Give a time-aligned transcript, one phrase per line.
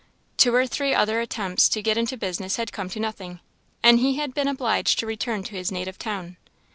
[0.35, 3.39] Two or three other attempts to get into business had come to nothing,
[3.83, 6.37] and he had been obliged to return to his native town.